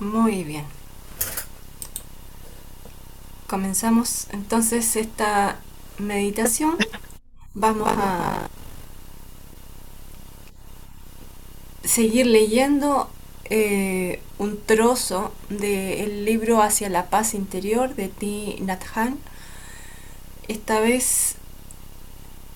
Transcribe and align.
Muy 0.00 0.44
bien. 0.44 0.64
Comenzamos 3.46 4.28
entonces 4.30 4.96
esta 4.96 5.58
meditación. 5.98 6.78
Vamos 7.52 7.90
a 7.90 8.48
seguir 11.84 12.26
leyendo 12.26 13.10
eh, 13.44 14.22
un 14.38 14.58
trozo 14.64 15.34
del 15.50 16.24
libro 16.24 16.62
Hacia 16.62 16.88
la 16.88 17.10
paz 17.10 17.34
interior 17.34 17.94
de 17.94 18.08
Ti 18.08 18.56
Nhat 18.60 18.82
Esta 20.48 20.80
vez 20.80 21.34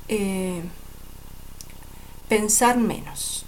eh, 0.09 0.63
pensar 2.29 2.79
menos. 2.79 3.45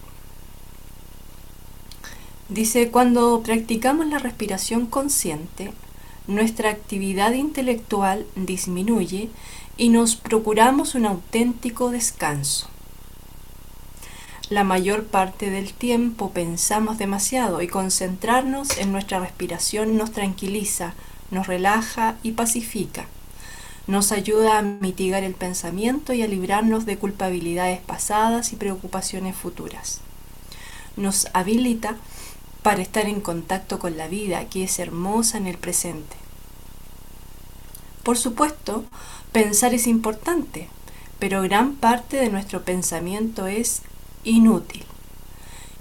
Dice, 2.49 2.93
cuando 2.93 3.43
practicamos 3.43 4.07
la 4.07 4.19
respiración 4.19 4.87
consciente, 4.87 5.73
nuestra 6.29 6.71
actividad 6.71 7.33
intelectual 7.33 8.25
disminuye 8.37 9.31
y 9.77 9.89
nos 9.89 10.15
procuramos 10.15 10.95
un 10.95 11.07
auténtico 11.07 11.91
descanso. 11.91 12.69
La 14.49 14.63
mayor 14.63 15.07
parte 15.07 15.51
del 15.51 15.73
tiempo 15.73 16.31
pensamos 16.31 16.99
demasiado 16.99 17.63
y 17.63 17.67
concentrarnos 17.67 18.79
en 18.79 18.93
nuestra 18.93 19.19
respiración 19.19 19.97
nos 19.97 20.13
tranquiliza, 20.13 20.95
nos 21.33 21.49
relaja 21.49 22.15
y 22.23 22.33
pacifica. 22.33 23.07
Nos 23.89 24.13
ayuda 24.13 24.59
a 24.59 24.63
mitigar 24.63 25.25
el 25.25 25.35
pensamiento 25.35 26.13
y 26.13 26.23
a 26.23 26.29
librarnos 26.29 26.87
de 26.87 26.97
culpabilidades 26.97 27.81
pasadas 27.81 28.53
y 28.53 28.57
preocupaciones 28.57 29.35
futuras. 29.35 30.01
Nos 30.97 31.27
habilita 31.35 31.97
para 32.67 32.83
estar 32.83 33.07
en 33.07 33.21
contacto 33.21 33.79
con 33.79 33.97
la 33.97 34.09
vida 34.09 34.47
que 34.47 34.65
es 34.65 34.81
hermosa 34.81 35.39
en 35.39 35.47
el 35.47 35.57
presente. 35.57 36.17
Por 38.03 38.19
supuesto, 38.19 38.85
pensar 39.31 39.73
es 39.73 39.87
importante, 39.87 40.69
pero 41.21 41.43
gran 41.43 41.77
parte 41.77 42.17
de 42.17 42.29
nuestro 42.29 42.65
pensamiento 42.65 43.47
es 43.47 43.83
inútil. 44.25 44.85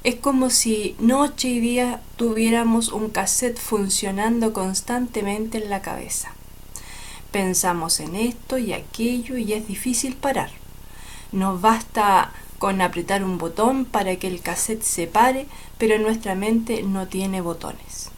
Es 0.03 0.13
como 0.13 0.51
si 0.51 0.95
noche 0.99 1.47
y 1.47 1.59
día 1.59 2.01
tuviéramos 2.17 2.89
un 2.89 3.09
cassette 3.09 3.57
funcionando 3.57 4.53
constantemente 4.53 5.57
en 5.63 5.71
la 5.71 5.81
cabeza. 5.81 6.33
Pensamos 7.31 7.99
en 7.99 8.15
esto 8.15 8.59
y 8.59 8.73
aquello 8.73 9.38
y 9.38 9.53
es 9.53 9.67
difícil 9.67 10.15
parar. 10.15 10.51
Nos 11.31 11.59
basta 11.59 12.31
con 12.59 12.81
apretar 12.81 13.23
un 13.23 13.37
botón 13.37 13.85
para 13.85 14.15
que 14.15 14.27
el 14.27 14.41
cassette 14.41 14.83
se 14.83 15.07
pare, 15.07 15.47
pero 15.77 15.97
nuestra 15.99 16.35
mente 16.35 16.83
no 16.83 17.07
tiene 17.07 17.41
botones. 17.41 18.11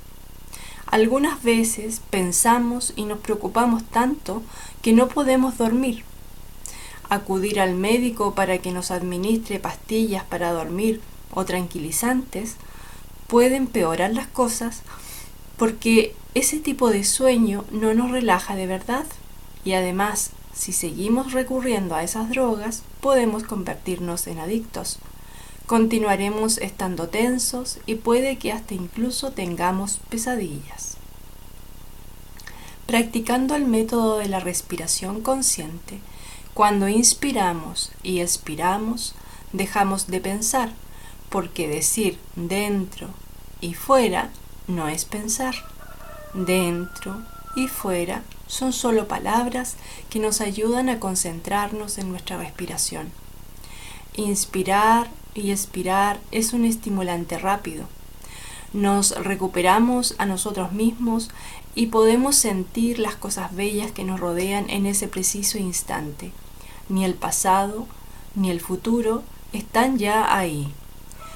Algunas 0.85 1.43
veces 1.43 2.01
pensamos 2.09 2.93
y 2.95 3.03
nos 3.03 3.19
preocupamos 3.19 3.83
tanto 3.83 4.41
que 4.81 4.93
no 4.93 5.09
podemos 5.09 5.57
dormir. 5.57 6.03
Acudir 7.09 7.59
al 7.59 7.75
médico 7.75 8.35
para 8.35 8.59
que 8.59 8.71
nos 8.71 8.91
administre 8.91 9.59
pastillas 9.59 10.23
para 10.23 10.51
dormir 10.51 11.01
o 11.33 11.45
tranquilizantes 11.45 12.55
puede 13.27 13.57
empeorar 13.57 14.13
las 14.13 14.27
cosas 14.27 14.81
porque 15.57 16.15
ese 16.35 16.59
tipo 16.59 16.89
de 16.89 17.03
sueño 17.03 17.65
no 17.71 17.93
nos 17.93 18.11
relaja 18.11 18.55
de 18.55 18.67
verdad 18.67 19.05
y 19.65 19.73
además 19.73 20.31
si 20.57 20.73
seguimos 20.73 21.33
recurriendo 21.33 21.93
a 21.93 22.03
esas 22.03 22.29
drogas, 22.29 22.81
podemos 22.99 23.43
convertirnos 23.43 24.25
en 24.25 24.39
adictos. 24.39 24.97
Continuaremos 25.67 26.57
estando 26.57 27.09
tensos 27.09 27.77
y 27.85 27.95
puede 27.95 28.37
que 28.37 28.51
hasta 28.51 28.73
incluso 28.73 29.31
tengamos 29.31 29.99
pesadillas. 30.09 30.97
Practicando 32.87 33.55
el 33.55 33.65
método 33.65 34.17
de 34.17 34.29
la 34.29 34.39
respiración 34.39 35.21
consciente, 35.21 35.99
cuando 36.55 36.87
inspiramos 36.87 37.91
y 38.01 38.21
expiramos, 38.21 39.13
dejamos 39.53 40.07
de 40.07 40.21
pensar, 40.21 40.71
porque 41.29 41.67
decir 41.67 42.17
dentro 42.35 43.09
y 43.61 43.75
fuera 43.75 44.31
no 44.67 44.87
es 44.87 45.05
pensar. 45.05 45.53
Dentro 46.33 47.21
y 47.55 47.67
fuera 47.67 48.23
son 48.47 48.73
solo 48.73 49.07
palabras 49.07 49.75
que 50.09 50.19
nos 50.19 50.41
ayudan 50.41 50.89
a 50.89 50.99
concentrarnos 50.99 51.97
en 51.97 52.09
nuestra 52.09 52.37
respiración. 52.37 53.11
Inspirar 54.15 55.09
y 55.35 55.51
expirar 55.51 56.19
es 56.31 56.53
un 56.53 56.65
estimulante 56.65 57.37
rápido. 57.37 57.85
Nos 58.73 59.11
recuperamos 59.23 60.15
a 60.17 60.25
nosotros 60.25 60.71
mismos 60.71 61.29
y 61.75 61.87
podemos 61.87 62.35
sentir 62.35 62.99
las 62.99 63.15
cosas 63.15 63.55
bellas 63.55 63.91
que 63.91 64.03
nos 64.03 64.19
rodean 64.19 64.69
en 64.69 64.85
ese 64.85 65.07
preciso 65.07 65.57
instante. 65.57 66.31
Ni 66.89 67.05
el 67.05 67.13
pasado 67.13 67.85
ni 68.33 68.49
el 68.49 68.61
futuro 68.61 69.23
están 69.53 69.97
ya 69.97 70.35
ahí. 70.35 70.73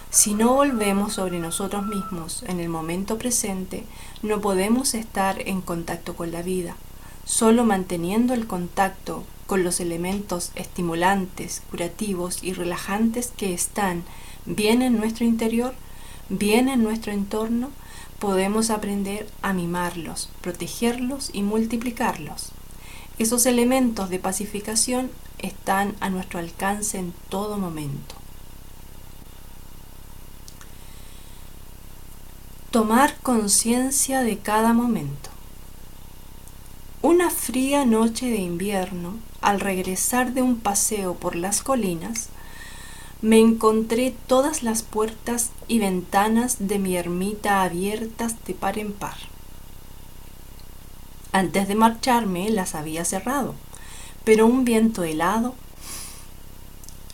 Si 0.09 0.33
no 0.33 0.53
volvemos 0.53 1.13
sobre 1.13 1.39
nosotros 1.39 1.85
mismos 1.85 2.43
en 2.47 2.59
el 2.59 2.69
momento 2.69 3.17
presente, 3.17 3.85
no 4.22 4.41
podemos 4.41 4.93
estar 4.93 5.47
en 5.47 5.61
contacto 5.61 6.16
con 6.16 6.31
la 6.31 6.41
vida. 6.41 6.75
Solo 7.26 7.66
manteniendo 7.66 8.34
el 8.34 8.48
contacto 8.48 9.24
con 9.48 9.64
los 9.64 9.80
elementos 9.80 10.52
estimulantes, 10.56 11.62
curativos 11.70 12.44
y 12.44 12.54
relajantes 12.54 13.32
que 13.36 13.54
están 13.54 14.04
bien 14.46 14.82
en 14.82 14.98
nuestro 14.98 15.26
interior, 15.26 15.74
bien 16.30 16.70
en 16.70 16.84
nuestro 16.84 17.12
entorno, 17.12 17.70
podemos 18.20 18.70
aprender 18.70 19.28
a 19.42 19.52
mimarlos, 19.52 20.30
protegerlos 20.42 21.32
y 21.34 21.42
multiplicarlos. 21.42 22.52
Esos 23.18 23.48
elementos 23.48 24.09
de 24.09 24.20
pacificación 24.20 25.09
están 25.40 25.96
a 26.00 26.12
nuestro 26.12 26.38
alcance 26.38 27.00
en 27.00 27.14
todo 27.30 27.58
momento. 27.58 28.16
Tomar 32.70 33.18
conciencia 33.18 34.22
de 34.22 34.38
cada 34.38 34.74
momento. 34.74 35.31
Una 37.03 37.31
fría 37.31 37.84
noche 37.84 38.28
de 38.28 38.38
invierno, 38.38 39.16
al 39.41 39.59
regresar 39.59 40.34
de 40.34 40.44
un 40.44 40.59
paseo 40.59 41.16
por 41.16 41.35
las 41.35 41.63
colinas, 41.63 42.29
me 43.23 43.39
encontré 43.39 44.13
todas 44.28 44.62
las 44.62 44.84
puertas 44.84 45.50
y 45.67 45.79
ventanas 45.79 46.57
de 46.59 46.78
mi 46.78 46.95
ermita 46.95 47.63
abiertas 47.63 48.35
de 48.45 48.53
par 48.53 48.78
en 48.78 48.94
par. 48.94 49.16
Antes 51.31 51.67
de 51.67 51.73
marcharme 51.73 52.51
las 52.51 52.75
había 52.75 53.03
cerrado, 53.03 53.56
pero 54.23 54.45
un 54.45 54.63
viento 54.63 55.03
helado 55.03 55.56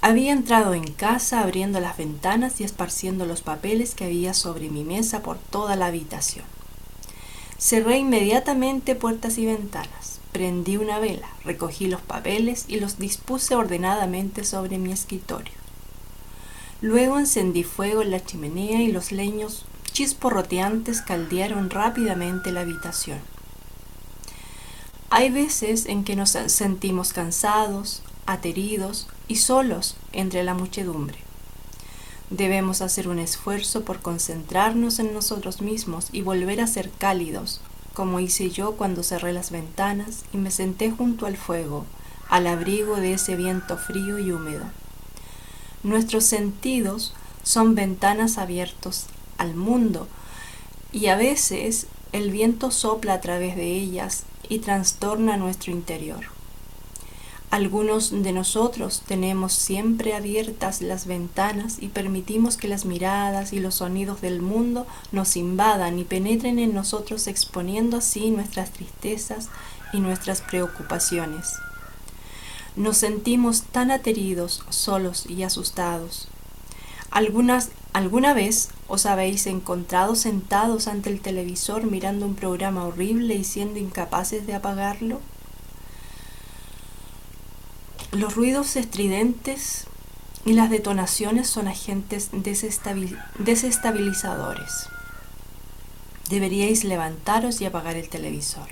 había 0.01 0.33
entrado 0.33 0.73
en 0.73 0.91
casa 0.91 1.39
abriendo 1.39 1.79
las 1.79 1.95
ventanas 1.95 2.59
y 2.59 2.65
esparciendo 2.65 3.25
los 3.25 3.39
papeles 3.39 3.95
que 3.95 4.03
había 4.03 4.33
sobre 4.33 4.69
mi 4.69 4.83
mesa 4.83 5.21
por 5.21 5.37
toda 5.37 5.77
la 5.77 5.85
habitación. 5.85 6.56
Cerré 7.59 7.97
inmediatamente 7.97 8.93
puertas 8.93 9.39
y 9.39 9.45
ventanas, 9.47 10.19
prendí 10.31 10.77
una 10.77 10.99
vela, 10.99 11.27
recogí 11.43 11.87
los 11.87 12.01
papeles 12.01 12.65
y 12.67 12.79
los 12.79 12.99
dispuse 12.99 13.55
ordenadamente 13.55 14.43
sobre 14.43 14.77
mi 14.77 14.91
escritorio. 14.91 15.53
Luego 16.81 17.17
encendí 17.17 17.63
fuego 17.63 18.03
en 18.03 18.11
la 18.11 18.23
chimenea 18.23 18.81
y 18.83 18.91
los 18.91 19.11
leños 19.11 19.65
chisporroteantes 19.91 21.01
caldearon 21.01 21.71
rápidamente 21.71 22.51
la 22.51 22.61
habitación. 22.61 23.19
Hay 25.09 25.31
veces 25.31 25.87
en 25.87 26.03
que 26.03 26.15
nos 26.15 26.29
sentimos 26.29 27.13
cansados, 27.13 28.03
ateridos 28.27 29.07
y 29.27 29.37
solos 29.37 29.95
entre 30.11 30.43
la 30.43 30.53
muchedumbre. 30.53 31.26
Debemos 32.29 32.81
hacer 32.81 33.07
un 33.07 33.19
esfuerzo 33.19 33.83
por 33.83 34.01
concentrarnos 34.01 34.99
en 34.99 35.13
nosotros 35.13 35.61
mismos 35.61 36.09
y 36.11 36.21
volver 36.21 36.59
a 36.59 36.67
ser 36.67 36.91
cálidos, 36.91 37.61
como 37.93 38.19
hice 38.19 38.49
yo 38.49 38.73
cuando 38.73 39.01
cerré 39.01 39.31
las 39.31 39.49
ventanas 39.49 40.25
y 40.33 40.37
me 40.37 40.51
senté 40.51 40.91
junto 40.91 41.25
al 41.25 41.37
fuego, 41.37 41.85
al 42.29 42.47
abrigo 42.47 42.97
de 42.97 43.13
ese 43.13 43.35
viento 43.37 43.77
frío 43.77 44.19
y 44.19 44.31
húmedo. 44.31 44.65
Nuestros 45.83 46.25
sentidos 46.25 47.13
son 47.43 47.75
ventanas 47.75 48.37
abiertos 48.37 49.05
al 49.37 49.55
mundo 49.55 50.07
y 50.91 51.07
a 51.07 51.15
veces 51.15 51.87
el 52.11 52.31
viento 52.31 52.71
sopla 52.71 53.13
a 53.13 53.21
través 53.21 53.55
de 53.55 53.71
ellas 53.71 54.23
y 54.49 54.59
trastorna 54.59 55.37
nuestro 55.37 55.71
interior. 55.71 56.36
Algunos 57.49 58.11
de 58.11 58.33
nosotros 58.33 59.03
tenemos 59.07 59.53
siempre 59.53 60.13
abiertas 60.13 60.81
las 60.81 61.07
ventanas 61.07 61.77
y 61.79 61.87
permitimos 61.87 62.57
que 62.57 62.67
las 62.67 62.83
miradas 62.83 63.53
y 63.53 63.61
los 63.61 63.75
sonidos 63.75 64.19
del 64.19 64.41
mundo 64.41 64.85
nos 65.13 65.37
invadan 65.37 65.97
y 65.97 66.03
penetren 66.03 66.59
en 66.59 66.73
nosotros 66.73 67.25
exponiendo 67.27 67.97
así 67.97 68.31
nuestras 68.31 68.71
tristezas 68.71 69.47
y 69.93 70.01
nuestras 70.01 70.41
preocupaciones. 70.41 71.53
Nos 72.75 72.97
sentimos 72.97 73.61
tan 73.63 73.91
ateridos, 73.91 74.63
solos 74.69 75.25
y 75.25 75.43
asustados. 75.43 76.27
Algunas, 77.11 77.69
¿Alguna 77.93 78.33
vez 78.33 78.69
os 78.89 79.05
habéis 79.05 79.47
encontrado 79.47 80.15
sentados 80.15 80.87
ante 80.87 81.09
el 81.09 81.21
televisor 81.21 81.85
mirando 81.85 82.25
un 82.25 82.35
programa 82.35 82.85
horrible 82.85 83.35
y 83.35 83.45
siendo 83.45 83.79
incapaces 83.79 84.45
de 84.45 84.53
apagarlo? 84.53 85.21
Los 88.17 88.33
ruidos 88.33 88.75
estridentes 88.77 89.85
y 90.43 90.53
las 90.53 90.71
detonaciones 90.71 91.47
son 91.47 91.67
agentes 91.67 92.31
desestabilizadores. 92.33 94.89
Deberíais 96.27 96.83
levantaros 96.83 97.61
y 97.61 97.65
apagar 97.65 97.95
el 97.95 98.09
televisor. 98.09 98.69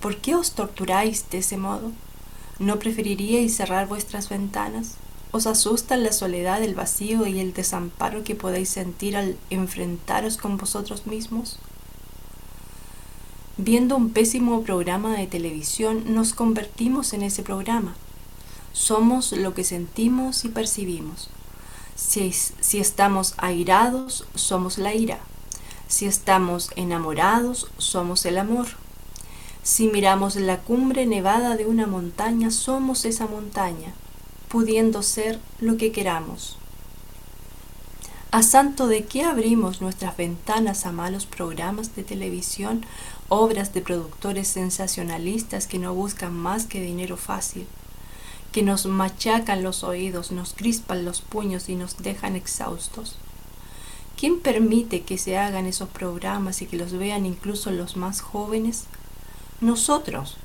¿Por 0.00 0.16
qué 0.16 0.34
os 0.34 0.52
torturáis 0.52 1.28
de 1.28 1.36
ese 1.38 1.58
modo? 1.58 1.92
¿No 2.58 2.78
preferiríais 2.78 3.54
cerrar 3.54 3.86
vuestras 3.86 4.30
ventanas? 4.30 4.94
¿Os 5.30 5.46
asustan 5.46 6.02
la 6.02 6.12
soledad, 6.12 6.62
el 6.62 6.74
vacío 6.74 7.26
y 7.26 7.40
el 7.40 7.52
desamparo 7.52 8.24
que 8.24 8.34
podéis 8.34 8.70
sentir 8.70 9.18
al 9.18 9.36
enfrentaros 9.50 10.38
con 10.38 10.56
vosotros 10.56 11.06
mismos? 11.06 11.58
Viendo 13.58 13.94
un 13.94 14.08
pésimo 14.08 14.62
programa 14.62 15.18
de 15.18 15.26
televisión, 15.26 16.14
nos 16.14 16.32
convertimos 16.32 17.12
en 17.12 17.20
ese 17.20 17.42
programa. 17.42 17.94
Somos 18.78 19.32
lo 19.32 19.54
que 19.54 19.64
sentimos 19.64 20.44
y 20.44 20.50
percibimos. 20.50 21.30
Si, 21.96 22.30
estamos 22.78 23.34
airados, 23.36 24.24
somos 24.36 24.78
la 24.78 24.94
ira. 24.94 25.18
Si 25.88 26.06
estamos 26.06 26.70
enamorados, 26.76 27.72
somos 27.78 28.24
el 28.24 28.38
amor. 28.38 28.68
Si 29.64 29.88
miramos 29.88 30.36
la 30.36 30.60
cumbre 30.60 31.06
nevada 31.06 31.56
de 31.56 31.66
una 31.66 31.88
montaña, 31.88 32.52
somos 32.52 33.04
esa 33.04 33.26
montaña, 33.26 33.92
pudiendo 34.46 35.02
ser 35.02 35.40
lo 35.58 35.76
que 35.76 35.90
queramos. 35.90 36.56
¿A 38.30 38.44
santo 38.44 38.86
de 38.86 39.06
qué 39.06 39.24
abrimos 39.24 39.80
nuestras 39.80 40.16
ventanas 40.16 40.86
a 40.86 40.92
malos 40.92 41.26
programas 41.26 41.96
de 41.96 42.04
televisión, 42.04 42.86
obras 43.28 43.74
de 43.74 43.80
productores 43.80 44.46
sensacionalistas 44.46 45.66
que 45.66 45.80
no 45.80 45.94
buscan 45.94 46.32
más 46.32 46.64
que 46.64 46.80
dinero 46.80 47.16
fácil, 47.16 47.66
que 48.52 48.62
nos 48.62 48.86
machacan 48.86 49.62
los 49.62 49.84
oídos, 49.84 50.32
nos 50.32 50.54
crispan 50.54 51.04
los 51.04 51.20
puños 51.20 51.68
y 51.68 51.74
nos 51.74 51.98
dejan 51.98 52.36
exhaustos? 52.36 53.16
¿Quién 54.18 54.40
permite 54.40 55.02
que 55.02 55.16
se 55.16 55.38
hagan 55.38 55.66
esos 55.66 55.88
programas 55.88 56.60
y 56.60 56.66
que 56.66 56.76
los 56.76 56.92
vean 56.92 57.24
incluso 57.24 57.70
los 57.70 57.96
más 57.96 58.20
jóvenes? 58.20 58.84
Nosotros. 59.60 60.36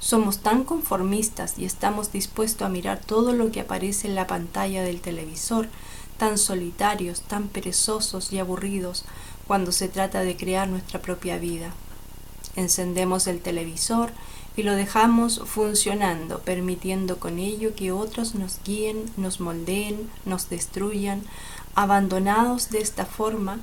Somos 0.00 0.38
tan 0.38 0.64
conformistas 0.64 1.58
y 1.58 1.66
estamos 1.66 2.10
dispuestos 2.10 2.66
a 2.66 2.70
mirar 2.70 3.00
todo 3.00 3.34
lo 3.34 3.52
que 3.52 3.60
aparece 3.60 4.08
en 4.08 4.14
la 4.14 4.26
pantalla 4.26 4.82
del 4.82 5.00
televisor, 5.00 5.68
tan 6.16 6.38
solitarios, 6.38 7.20
tan 7.20 7.48
perezosos 7.48 8.32
y 8.32 8.38
aburridos 8.38 9.04
cuando 9.46 9.72
se 9.72 9.88
trata 9.88 10.20
de 10.20 10.36
crear 10.36 10.68
nuestra 10.68 11.00
propia 11.00 11.38
vida. 11.38 11.72
Encendemos 12.56 13.26
el 13.26 13.40
televisor 13.40 14.10
y 14.60 14.62
lo 14.62 14.74
dejamos 14.74 15.42
funcionando, 15.46 16.40
permitiendo 16.40 17.18
con 17.18 17.38
ello 17.38 17.74
que 17.74 17.92
otros 17.92 18.34
nos 18.34 18.60
guíen, 18.64 19.10
nos 19.16 19.40
moldeen, 19.40 20.10
nos 20.24 20.48
destruyan, 20.48 21.22
Abandonados 21.74 22.70
de 22.70 22.80
esta 22.80 23.06
forma, 23.06 23.60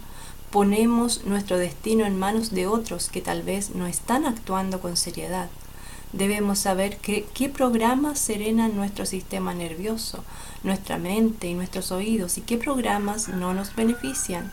ponemos 0.50 1.26
nuestro 1.26 1.58
destino 1.58 2.06
en 2.06 2.18
manos 2.18 2.52
de 2.52 2.66
otros 2.66 3.10
que 3.10 3.22
tal 3.22 3.44
vez 3.44 3.76
no 3.76 3.86
están 3.86 4.26
actuando 4.26 4.80
con 4.80 4.96
seriedad. 4.96 5.50
Debemos 6.14 6.60
saber 6.60 6.98
qué 6.98 7.50
programas 7.50 8.18
serenan 8.18 8.78
nuestro 8.78 9.06
sistema 9.06 9.54
nervioso, 9.54 10.24
nuestra 10.64 10.98
mente 10.98 11.48
y 11.48 11.54
nuestros 11.54 11.92
oídos 11.92 12.38
y 12.38 12.42
qué 12.42 12.58
programas 12.58 13.28
no 13.28 13.54
nos 13.54 13.76
benefician. 13.76 14.52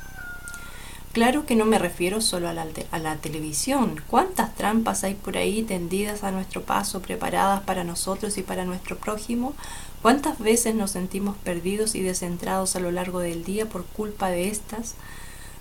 Claro 1.15 1.47
que 1.47 1.55
no 1.55 1.65
me 1.65 1.79
refiero 1.79 2.21
solo 2.21 2.49
a 2.49 2.53
la, 2.55 3.17
televisión. 3.19 4.03
¿Cuántas 4.09 4.53
trampas 4.57 5.05
hay 5.05 5.15
por 5.15 5.37
ahí 5.37 5.63
tendidas 5.63 6.25
a 6.25 6.33
nuestro 6.33 6.63
paso, 6.63 7.03
preparadas 7.03 7.63
para 7.63 7.85
nosotros 7.85 8.37
y 8.37 8.43
para 8.43 8.65
nuestro 8.65 8.99
prójimo? 8.99 9.55
¿Cuántas 10.03 10.41
veces 10.41 10.75
nos 10.75 10.91
sentimos 10.91 11.37
perdidos 11.37 11.95
y 11.95 12.03
descentrados 12.03 12.75
a 12.75 12.81
lo 12.81 12.91
largo 12.91 13.21
del 13.21 13.45
día 13.45 13.67
por 13.67 13.85
culpa 13.85 14.29
de 14.29 14.49
estas? 14.49 14.97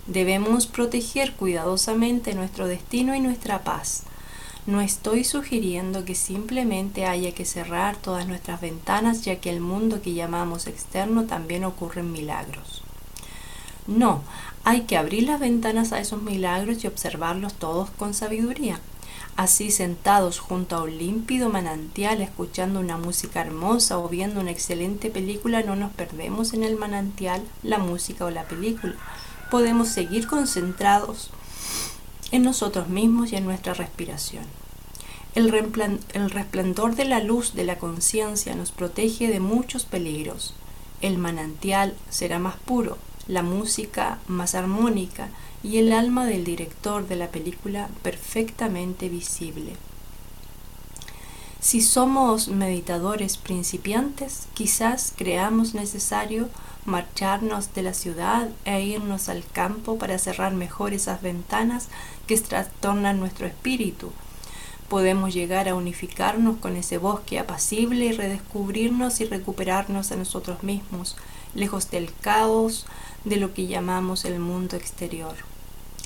Debemos 0.08 0.66
proteger 0.66 1.34
cuidadosamente 1.34 2.34
nuestro 2.34 2.66
destino 2.66 3.14
y 3.14 3.20
nuestra 3.20 3.62
paz. 3.62 4.02
No 4.66 4.80
estoy 4.80 5.22
sugiriendo 5.22 6.04
que 6.04 6.16
simplemente 6.16 7.06
haya 7.06 7.32
que 7.32 7.44
cerrar 7.44 7.94
todas 7.96 8.26
nuestras 8.26 8.60
ventanas 8.60 9.22
ya 9.22 9.36
que 9.36 9.50
el 9.50 9.60
mundo 9.60 10.02
que 10.02 10.14
llamamos 10.14 10.66
externo 10.66 11.26
también 11.26 11.62
ocurren 11.62 12.10
milagros. 12.10 12.83
No, 13.86 14.22
hay 14.64 14.82
que 14.82 14.96
abrir 14.96 15.24
las 15.24 15.40
ventanas 15.40 15.92
a 15.92 16.00
esos 16.00 16.22
milagros 16.22 16.82
y 16.82 16.86
observarlos 16.86 17.52
todos 17.54 17.90
con 17.90 18.14
sabiduría. 18.14 18.80
Así 19.36 19.70
sentados 19.70 20.38
junto 20.38 20.76
a 20.76 20.84
un 20.84 20.96
límpido 20.96 21.50
manantial, 21.50 22.22
escuchando 22.22 22.80
una 22.80 22.96
música 22.96 23.40
hermosa 23.40 23.98
o 23.98 24.08
viendo 24.08 24.40
una 24.40 24.52
excelente 24.52 25.10
película, 25.10 25.62
no 25.62 25.76
nos 25.76 25.92
perdemos 25.92 26.54
en 26.54 26.62
el 26.62 26.76
manantial, 26.76 27.42
la 27.62 27.78
música 27.78 28.24
o 28.24 28.30
la 28.30 28.44
película. 28.44 28.94
Podemos 29.50 29.88
seguir 29.88 30.28
concentrados 30.28 31.30
en 32.30 32.42
nosotros 32.42 32.88
mismos 32.88 33.32
y 33.32 33.36
en 33.36 33.44
nuestra 33.44 33.74
respiración. 33.74 34.44
El, 35.34 35.52
el 36.12 36.30
resplandor 36.30 36.94
de 36.94 37.04
la 37.04 37.20
luz 37.20 37.54
de 37.54 37.64
la 37.64 37.76
conciencia 37.76 38.54
nos 38.54 38.70
protege 38.70 39.28
de 39.28 39.40
muchos 39.40 39.84
peligros. 39.84 40.54
El 41.00 41.18
manantial 41.18 41.94
será 42.08 42.38
más 42.38 42.54
puro, 42.56 42.98
la 43.26 43.42
música 43.42 44.18
más 44.26 44.54
armónica 44.54 45.28
y 45.62 45.78
el 45.78 45.92
alma 45.92 46.26
del 46.26 46.44
director 46.44 47.08
de 47.08 47.16
la 47.16 47.28
película 47.28 47.88
perfectamente 48.02 49.08
visible. 49.08 49.72
Si 51.60 51.80
somos 51.80 52.48
meditadores 52.48 53.38
principiantes, 53.38 54.48
quizás 54.52 55.14
creamos 55.16 55.72
necesario 55.72 56.50
marcharnos 56.84 57.72
de 57.72 57.82
la 57.82 57.94
ciudad 57.94 58.50
e 58.66 58.82
irnos 58.82 59.30
al 59.30 59.42
campo 59.50 59.96
para 59.96 60.18
cerrar 60.18 60.52
mejor 60.52 60.92
esas 60.92 61.22
ventanas 61.22 61.88
que 62.26 62.38
trastornan 62.38 63.18
nuestro 63.18 63.46
espíritu. 63.46 64.12
Podemos 64.90 65.32
llegar 65.32 65.66
a 65.66 65.74
unificarnos 65.74 66.58
con 66.58 66.76
ese 66.76 66.98
bosque 66.98 67.38
apacible 67.38 68.04
y 68.04 68.12
redescubrirnos 68.12 69.22
y 69.22 69.24
recuperarnos 69.24 70.12
a 70.12 70.16
nosotros 70.16 70.62
mismos, 70.62 71.16
lejos 71.54 71.90
del 71.90 72.12
caos 72.20 72.86
de 73.24 73.36
lo 73.36 73.54
que 73.54 73.66
llamamos 73.66 74.24
el 74.24 74.38
mundo 74.38 74.76
exterior. 74.76 75.34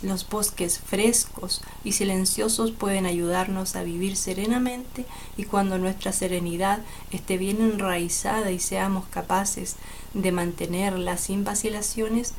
Los 0.00 0.28
bosques 0.28 0.78
frescos 0.78 1.60
y 1.82 1.92
silenciosos 1.92 2.70
pueden 2.70 3.04
ayudarnos 3.04 3.74
a 3.74 3.82
vivir 3.82 4.16
serenamente 4.16 5.04
y 5.36 5.42
cuando 5.42 5.76
nuestra 5.76 6.12
serenidad 6.12 6.80
esté 7.10 7.36
bien 7.36 7.60
enraizada 7.60 8.52
y 8.52 8.60
seamos 8.60 9.06
capaces 9.06 9.74
de 10.14 10.30
mantenerla 10.30 11.16
sin 11.16 11.42
vacilaciones, 11.42 12.34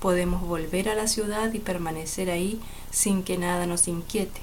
podemos 0.00 0.40
volver 0.40 0.88
a 0.88 0.94
la 0.94 1.06
ciudad 1.06 1.52
y 1.52 1.58
permanecer 1.58 2.30
ahí 2.30 2.60
sin 2.90 3.22
que 3.22 3.36
nada 3.36 3.66
nos 3.66 3.88
inquiete. 3.88 4.40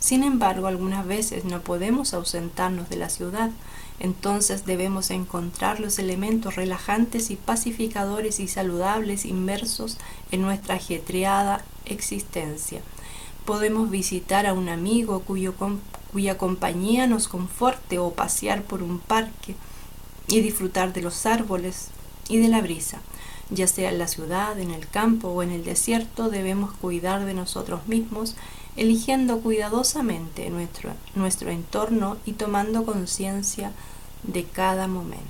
Sin 0.00 0.24
embargo, 0.24 0.66
algunas 0.66 1.06
veces 1.06 1.44
no 1.44 1.62
podemos 1.62 2.12
ausentarnos 2.12 2.90
de 2.90 2.96
la 2.96 3.08
ciudad, 3.08 3.50
entonces 4.00 4.66
debemos 4.66 5.10
encontrar 5.10 5.80
los 5.80 5.98
elementos 5.98 6.56
relajantes 6.56 7.30
y 7.30 7.36
pacificadores 7.36 8.40
y 8.40 8.48
saludables 8.48 9.24
inmersos 9.24 9.98
en 10.30 10.42
nuestra 10.42 10.74
ajetreada 10.74 11.64
existencia. 11.84 12.80
Podemos 13.44 13.90
visitar 13.90 14.46
a 14.46 14.52
un 14.52 14.68
amigo 14.68 15.20
cuyo, 15.20 15.54
cuya 16.12 16.38
compañía 16.38 17.06
nos 17.06 17.28
conforte 17.28 17.98
o 17.98 18.12
pasear 18.12 18.62
por 18.62 18.82
un 18.82 18.98
parque 18.98 19.54
y 20.26 20.40
disfrutar 20.40 20.92
de 20.92 21.02
los 21.02 21.26
árboles 21.26 21.88
y 22.28 22.38
de 22.38 22.48
la 22.48 22.62
brisa. 22.62 23.00
Ya 23.50 23.66
sea 23.66 23.90
en 23.90 23.98
la 23.98 24.08
ciudad, 24.08 24.58
en 24.58 24.70
el 24.70 24.88
campo 24.88 25.28
o 25.28 25.42
en 25.42 25.50
el 25.50 25.64
desierto, 25.64 26.30
debemos 26.30 26.72
cuidar 26.72 27.26
de 27.26 27.34
nosotros 27.34 27.86
mismos, 27.86 28.34
eligiendo 28.76 29.40
cuidadosamente 29.40 30.50
nuestro, 30.50 30.92
nuestro 31.14 31.50
entorno 31.50 32.16
y 32.24 32.32
tomando 32.32 32.84
conciencia 32.84 33.72
de 34.22 34.44
cada 34.44 34.88
momento. 34.88 35.28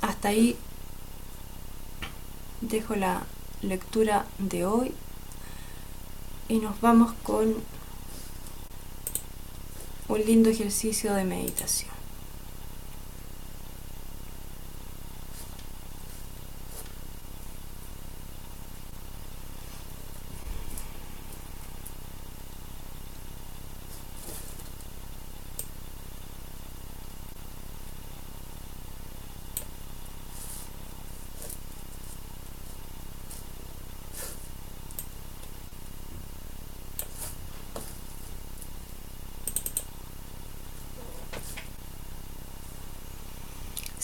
Hasta 0.00 0.28
ahí 0.28 0.56
dejo 2.60 2.96
la 2.96 3.22
lectura 3.60 4.26
de 4.38 4.64
hoy 4.64 4.94
y 6.48 6.58
nos 6.58 6.80
vamos 6.80 7.12
con 7.22 7.56
un 10.08 10.20
lindo 10.26 10.50
ejercicio 10.50 11.14
de 11.14 11.24
meditación. 11.24 11.91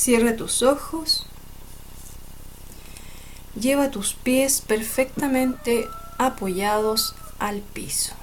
Cierra 0.08 0.36
tus 0.36 0.62
ojos. 0.62 1.26
Lleva 3.60 3.90
tus 3.90 4.14
pies 4.14 4.62
perfectamente 4.62 5.86
apoyados 6.16 7.14
al 7.38 7.60
piso. 7.60 8.14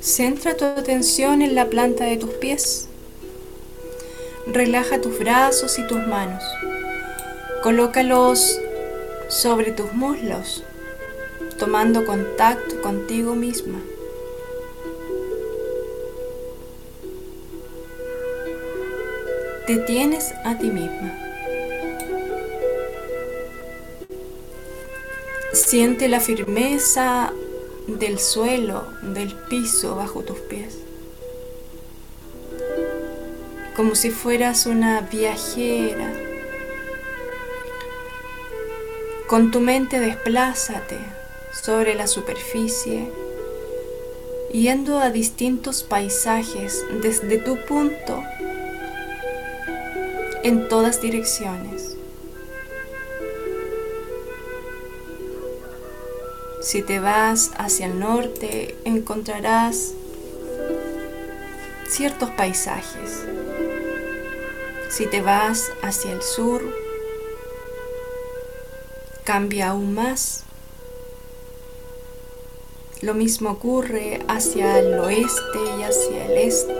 Centra 0.00 0.56
tu 0.56 0.64
atención 0.64 1.42
en 1.42 1.54
la 1.54 1.70
planta 1.70 2.06
de 2.06 2.16
tus 2.16 2.30
pies. 2.30 2.89
Relaja 4.60 5.00
tus 5.00 5.18
brazos 5.18 5.78
y 5.78 5.86
tus 5.86 6.06
manos. 6.06 6.44
Colócalos 7.62 8.60
sobre 9.30 9.72
tus 9.72 9.94
muslos, 9.94 10.62
tomando 11.58 12.04
contacto 12.04 12.78
contigo 12.82 13.34
misma. 13.34 13.80
Te 19.66 19.78
tienes 19.78 20.30
a 20.44 20.58
ti 20.58 20.66
misma. 20.66 21.10
Siente 25.54 26.06
la 26.08 26.20
firmeza 26.20 27.32
del 27.86 28.18
suelo, 28.18 28.84
del 29.00 29.34
piso 29.48 29.96
bajo 29.96 30.20
tus 30.20 30.38
pies. 30.40 30.89
Como 33.76 33.94
si 33.94 34.10
fueras 34.10 34.66
una 34.66 35.00
viajera. 35.00 36.12
Con 39.26 39.50
tu 39.50 39.60
mente 39.60 40.00
desplázate 40.00 40.98
sobre 41.52 41.94
la 41.94 42.06
superficie, 42.06 43.10
yendo 44.52 44.98
a 44.98 45.10
distintos 45.10 45.82
paisajes 45.82 46.84
desde 47.02 47.38
tu 47.38 47.56
punto 47.64 48.22
en 50.42 50.68
todas 50.68 51.00
direcciones. 51.00 51.96
Si 56.60 56.82
te 56.82 57.00
vas 57.00 57.52
hacia 57.56 57.86
el 57.86 57.98
norte, 57.98 58.76
encontrarás 58.84 59.92
ciertos 61.88 62.30
paisajes. 62.30 63.24
Si 64.90 65.06
te 65.06 65.22
vas 65.22 65.70
hacia 65.82 66.12
el 66.12 66.20
sur, 66.20 66.62
cambia 69.24 69.68
aún 69.68 69.94
más. 69.94 70.42
Lo 73.00 73.14
mismo 73.14 73.50
ocurre 73.50 74.20
hacia 74.26 74.80
el 74.80 74.98
oeste 74.98 75.58
y 75.78 75.82
hacia 75.84 76.26
el 76.26 76.38
este. 76.38 76.74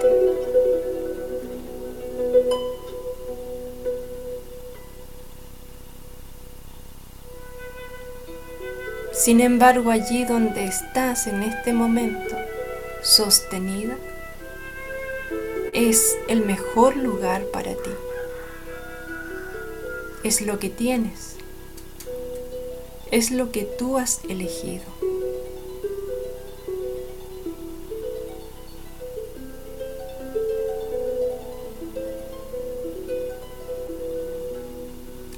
Sin 9.13 9.41
embargo, 9.41 9.91
allí 9.91 10.25
donde 10.25 10.65
estás 10.65 11.29
en 11.29 11.45
este 11.45 11.73
momento, 11.73 12.35
sostenida, 13.03 13.97
es 15.89 16.19
el 16.29 16.45
mejor 16.45 16.97
lugar 16.97 17.47
para 17.47 17.73
ti. 17.73 17.91
Es 20.23 20.43
lo 20.43 20.59
que 20.59 20.69
tienes. 20.69 21.37
Es 23.11 23.31
lo 23.31 23.51
que 23.51 23.63
tú 23.63 23.97
has 23.97 24.23
elegido. 24.29 24.85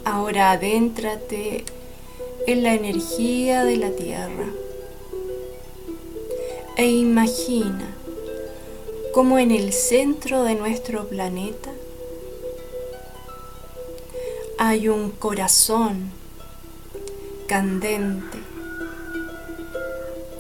Ahora 0.05 0.51
adéntrate 0.51 1.65
en 2.49 2.63
la 2.65 2.75
energía 2.75 3.65
de 3.65 3.77
la 3.77 3.91
Tierra. 3.93 4.47
E 6.77 6.87
imagina 6.89 8.02
cómo 9.13 9.39
en 9.39 9.51
el 9.51 9.73
centro 9.73 10.43
de 10.43 10.55
nuestro 10.55 11.07
planeta 11.07 11.71
hay 14.59 14.89
un 14.89 15.11
corazón 15.11 16.11
candente, 17.47 18.39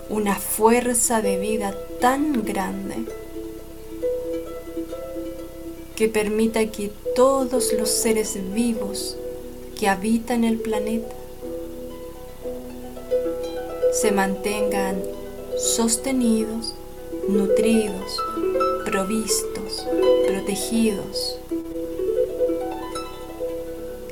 una 0.09 0.37
fuerza 0.37 1.21
de 1.21 1.39
vida 1.39 1.77
tan 2.01 2.45
grande 2.45 2.97
que 5.95 6.09
permita 6.09 6.65
que 6.67 6.91
todos 7.15 7.75
los 7.75 7.91
seres 7.91 8.39
vivos 8.55 9.17
que 9.79 9.89
habitan 9.89 10.45
el 10.45 10.59
planeta 10.59 11.15
se 13.93 14.13
mantengan 14.13 15.03
sostenidos, 15.59 16.75
nutridos, 17.29 18.19
provistos, 19.03 19.85
protegidos. 20.29 21.37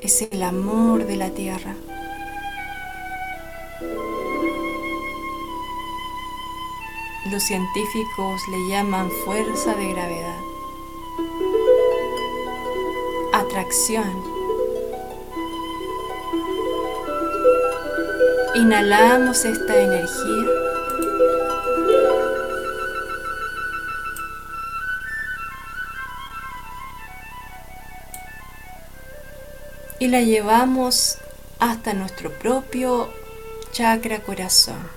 Es 0.03 0.23
el 0.23 0.43
amor 0.43 1.07
de 1.07 1.17
la 1.17 1.31
tierra. 1.31 1.77
Los 7.31 7.43
científicos 7.45 8.41
le 8.51 8.69
llaman 8.69 9.09
fuerza 9.25 9.75
de 9.75 9.93
gravedad, 9.93 10.41
atracción 13.33 14.41
Inhalamos 18.57 19.45
esta 19.45 19.81
energía. 19.81 20.60
La 30.11 30.23
llevamos 30.23 31.19
hasta 31.61 31.95
nuestro 31.95 32.33
propio 32.33 33.11
chakra 33.71 34.21
corazón. 34.23 34.89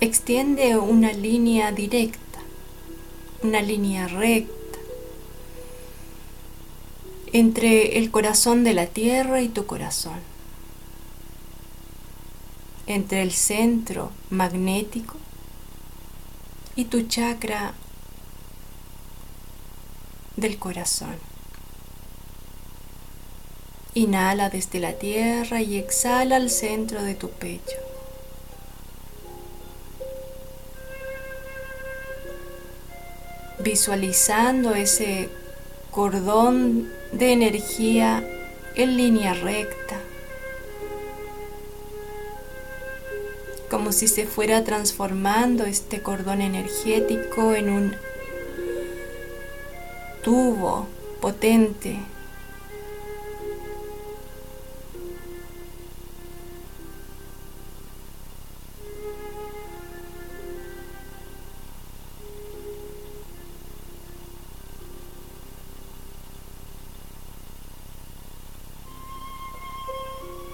Extiende 0.00 0.76
una 0.76 1.12
línea 1.12 1.72
directa, 1.72 2.38
una 3.42 3.60
línea 3.62 4.06
recta 4.06 4.78
entre 7.32 7.98
el 7.98 8.12
corazón 8.12 8.62
de 8.62 8.74
la 8.74 8.86
tierra 8.86 9.40
y 9.40 9.48
tu 9.48 9.66
corazón 9.66 10.20
entre 12.86 13.22
el 13.22 13.32
centro 13.32 14.12
magnético 14.30 15.16
y 16.76 16.84
tu 16.84 17.02
chakra 17.08 17.74
del 20.36 20.58
corazón. 20.58 21.31
Inhala 23.94 24.48
desde 24.48 24.80
la 24.80 24.94
tierra 24.94 25.60
y 25.60 25.76
exhala 25.76 26.36
al 26.36 26.50
centro 26.50 27.02
de 27.02 27.14
tu 27.14 27.30
pecho. 27.30 27.76
Visualizando 33.58 34.74
ese 34.74 35.28
cordón 35.90 36.90
de 37.12 37.32
energía 37.32 38.26
en 38.74 38.96
línea 38.96 39.34
recta 39.34 40.00
como 43.72 43.90
si 43.90 44.06
se 44.06 44.26
fuera 44.26 44.64
transformando 44.64 45.64
este 45.64 46.02
cordón 46.02 46.42
energético 46.42 47.54
en 47.54 47.70
un 47.70 47.96
tubo 50.22 50.86
potente 51.22 51.96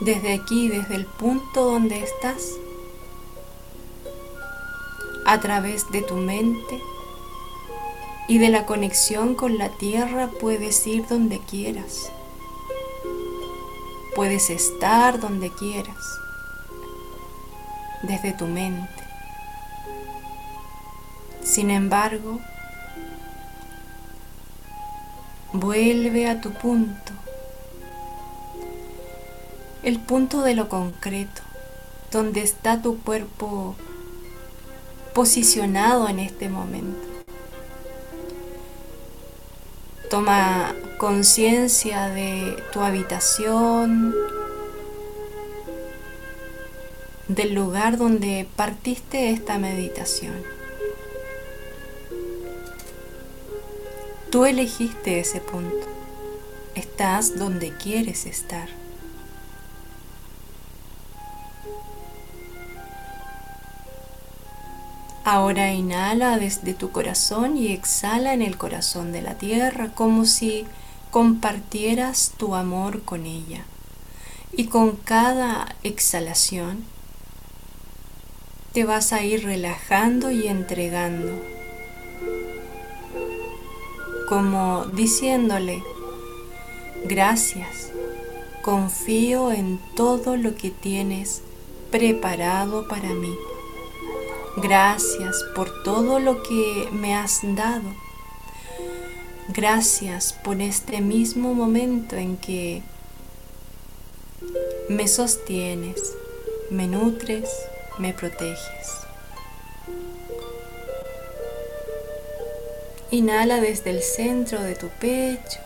desde 0.09 0.33
aquí, 0.33 0.69
desde 0.69 0.95
el 0.95 1.05
punto 1.05 1.67
donde 1.67 2.03
estás, 2.03 2.55
a 5.27 5.39
través 5.39 5.91
de 5.91 6.01
tu 6.01 6.15
mente, 6.15 6.81
Y 8.31 8.37
de 8.39 8.51
la 8.51 8.67
conexión 8.67 9.35
con 9.35 9.57
la 9.57 9.71
tierra 9.71 10.29
puedes 10.29 10.87
ir 10.87 11.07
donde 11.07 11.41
quieras. 11.41 12.11
Puedes 14.15 14.51
estar 14.51 15.19
donde 15.19 15.51
quieras, 15.51 16.05
desde 18.03 18.33
tu 18.33 18.47
mente. 18.47 19.03
Sin 21.43 21.71
embargo, 21.71 22.39
vuelve 25.55 26.29
a 26.29 26.41
tu 26.43 26.51
punto, 26.53 27.08
el 29.89 29.99
punto 30.01 30.43
de 30.43 30.55
lo 30.55 30.69
concreto, 30.69 31.41
donde 32.13 32.43
está 32.43 32.83
tu 32.83 32.99
cuerpo 32.99 33.75
posicionado 35.15 36.09
en 36.09 36.19
este 36.19 36.51
momento. 36.51 37.01
Toma 40.11 40.75
conciencia 40.99 42.11
de 42.11 42.63
tu 42.71 42.81
habitación, 42.81 44.15
del 47.29 47.55
lugar 47.55 47.97
donde 47.97 48.47
partiste 48.57 49.31
esta 49.31 49.59
meditación. 49.59 50.43
Tú 54.31 54.45
elegiste 54.45 55.21
ese 55.21 55.41
punto. 55.41 55.87
Estás 56.75 57.39
donde 57.39 57.71
quieres 57.71 58.27
estar. 58.27 58.78
Ahora 65.31 65.75
inhala 65.75 66.39
desde 66.39 66.73
tu 66.73 66.91
corazón 66.91 67.59
y 67.59 67.71
exhala 67.71 68.33
en 68.33 68.41
el 68.41 68.57
corazón 68.57 69.13
de 69.13 69.21
la 69.21 69.35
tierra 69.35 69.91
como 69.95 70.25
si 70.25 70.65
compartieras 71.11 72.33
tu 72.39 72.55
amor 72.55 73.03
con 73.03 73.27
ella. 73.27 73.63
Y 74.53 74.69
con 74.69 74.97
cada 74.97 75.77
exhalación 75.83 76.83
te 78.73 78.87
vas 78.87 79.13
a 79.13 79.23
ir 79.23 79.45
relajando 79.45 80.31
y 80.31 80.47
entregando 80.47 81.39
como 84.31 84.87
diciéndole, 84.87 85.83
gracias, 87.05 87.91
confío 88.63 89.53
en 89.53 89.79
todo 89.95 90.39
lo 90.39 90.55
que 90.55 90.71
tienes 90.71 91.43
preparado 91.91 92.89
para 92.89 93.11
mí. 93.11 93.35
Gracias 94.57 95.45
por 95.55 95.83
todo 95.83 96.19
lo 96.19 96.43
que 96.43 96.89
me 96.93 97.15
has 97.15 97.41
dado. 97.43 97.95
Gracias 99.49 100.33
por 100.33 100.61
este 100.61 101.01
mismo 101.01 101.55
momento 101.55 102.17
en 102.17 102.37
que 102.37 102.83
me 104.89 105.07
sostienes, 105.09 106.15
me 106.71 106.87
nutres, 106.87 107.49
me 107.99 108.13
proteges. 108.13 108.99
Inhala 113.11 113.61
desde 113.61 113.91
el 113.91 114.03
centro 114.03 114.61
de 114.61 114.75
tu 114.75 114.89
pecho 114.89 115.61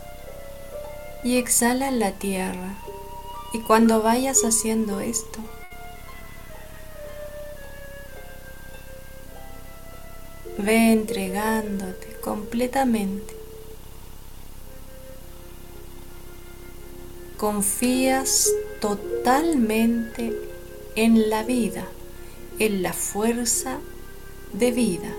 y 1.23 1.37
exhala 1.37 1.89
en 1.89 1.99
la 1.99 2.11
tierra. 2.11 2.75
Y 3.53 3.59
cuando 3.59 4.01
vayas 4.01 4.43
haciendo 4.43 5.01
esto, 5.01 5.39
ve 10.63 10.91
entregándote 10.91 12.07
completamente. 12.21 13.35
Confías 17.37 18.49
totalmente 18.79 20.33
en 20.95 21.29
la 21.29 21.43
vida, 21.43 21.85
en 22.59 22.83
la 22.83 22.93
fuerza 22.93 23.79
de 24.53 24.71
vida 24.71 25.13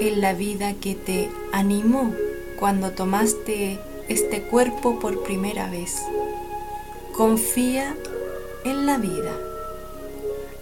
en 0.00 0.22
la 0.22 0.32
vida 0.32 0.72
que 0.74 0.94
te 0.94 1.30
animó 1.52 2.14
cuando 2.58 2.92
tomaste 2.92 3.78
este 4.08 4.42
cuerpo 4.42 4.98
por 4.98 5.22
primera 5.22 5.70
vez. 5.70 5.96
Confía 7.12 7.94
en 8.64 8.86
la 8.86 8.96
vida. 8.96 9.38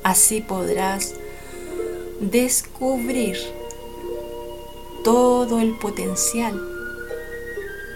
Así 0.02 0.40
podrás 0.40 1.14
descubrir 2.20 3.36
todo 5.04 5.60
el 5.60 5.76
potencial, 5.78 6.60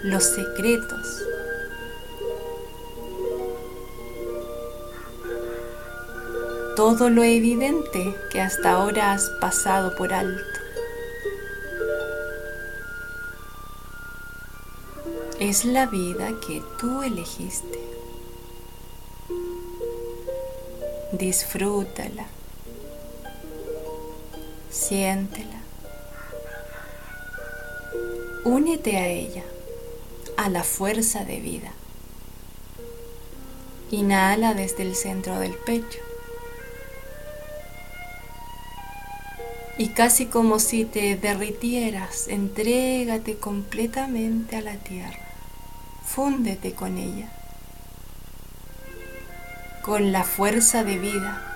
los 0.03 0.23
secretos. 0.23 1.23
Todo 6.75 7.09
lo 7.09 7.23
evidente 7.23 8.15
que 8.31 8.41
hasta 8.41 8.71
ahora 8.71 9.13
has 9.13 9.29
pasado 9.39 9.95
por 9.95 10.11
alto. 10.11 10.53
es 15.49 15.65
la 15.65 15.87
vida 15.87 16.31
que 16.47 16.63
tú 16.79 17.03
elegiste. 17.03 17.79
Disfrútala, 21.11 22.27
siéntela, 24.87 25.61
únete 28.43 28.97
a 28.97 29.07
ella, 29.07 29.43
a 30.37 30.49
la 30.49 30.63
fuerza 30.63 31.23
de 31.25 31.39
vida. 31.39 31.71
Inhala 33.91 34.53
desde 34.53 34.83
el 34.83 34.95
centro 34.95 35.39
del 35.39 35.53
pecho. 35.53 35.99
Y 39.77 39.89
casi 39.89 40.25
como 40.27 40.59
si 40.59 40.85
te 40.85 41.15
derritieras, 41.15 42.27
entrégate 42.27 43.37
completamente 43.37 44.55
a 44.55 44.61
la 44.61 44.75
tierra 44.75 45.23
fúndete 46.03 46.73
con 46.73 46.99
ella, 46.99 47.27
con 49.81 50.11
la 50.11 50.23
fuerza 50.23 50.83
de 50.83 50.99
vida. 50.99 51.52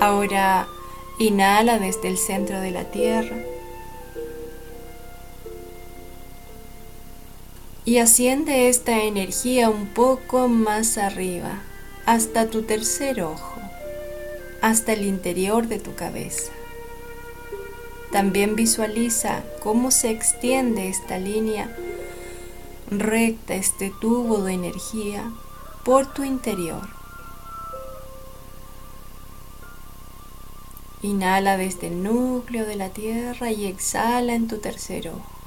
Ahora 0.00 0.66
inhala 1.18 1.78
desde 1.78 2.08
el 2.08 2.18
centro 2.18 2.60
de 2.60 2.70
la 2.70 2.84
tierra. 2.84 3.36
y 7.90 7.98
asciende 7.98 8.68
esta 8.68 9.02
energía 9.02 9.68
un 9.68 9.88
poco 9.88 10.46
más 10.46 10.96
arriba, 10.96 11.62
hasta 12.06 12.46
tu 12.46 12.62
tercer 12.62 13.20
ojo, 13.20 13.60
hasta 14.62 14.92
el 14.92 15.04
interior 15.04 15.66
de 15.66 15.80
tu 15.80 15.96
cabeza. 15.96 16.52
También 18.12 18.54
visualiza 18.54 19.42
cómo 19.60 19.90
se 19.90 20.10
extiende 20.10 20.88
esta 20.88 21.18
línea 21.18 21.76
recta, 22.90 23.54
este 23.54 23.92
tubo 24.00 24.42
de 24.42 24.52
energía 24.52 25.28
por 25.84 26.12
tu 26.12 26.22
interior. 26.22 26.99
Inhala 31.02 31.56
desde 31.56 31.88
el 31.88 32.02
núcleo 32.02 32.66
de 32.66 32.76
la 32.76 32.90
tierra 32.90 33.50
y 33.50 33.66
exhala 33.66 34.34
en 34.34 34.48
tu 34.48 34.58
tercer 34.58 35.08
ojo. 35.08 35.40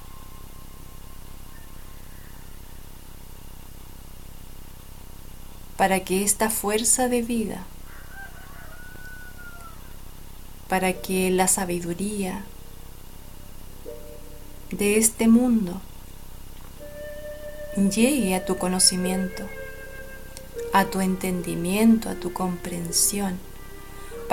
para 5.83 6.01
que 6.01 6.23
esta 6.23 6.49
fuerza 6.49 7.09
de 7.09 7.21
vida, 7.21 7.65
para 10.69 10.93
que 10.93 11.29
la 11.29 11.49
sabiduría 11.49 12.45
de 14.71 14.97
este 14.97 15.27
mundo 15.27 15.81
llegue 17.75 18.33
a 18.35 18.45
tu 18.45 18.57
conocimiento, 18.57 19.43
a 20.73 20.85
tu 20.85 21.01
entendimiento, 21.01 22.09
a 22.09 22.15
tu 22.15 22.31
comprensión, 22.31 23.37